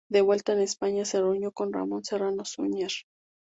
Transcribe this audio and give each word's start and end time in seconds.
De 0.09 0.21
vuelta 0.21 0.53
en 0.53 0.61
España 0.61 1.05
se 1.05 1.19
reunió 1.19 1.51
con 1.51 1.71
Ramón 1.71 2.03
Serrano 2.03 2.43
Súñer. 2.43 2.91